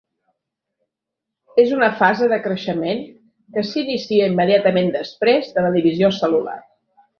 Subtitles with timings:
[1.63, 3.05] És una fase de creixement
[3.59, 6.61] que s'inicia immediatament després de la divisió cel·lular.